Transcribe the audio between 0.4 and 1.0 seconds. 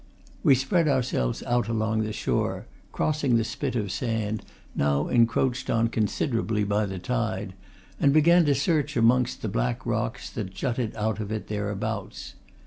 We spread